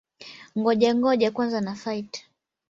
Ngoja-ngoja 0.57 1.27
kwanza 1.35 1.59
na-fight! 1.61 2.13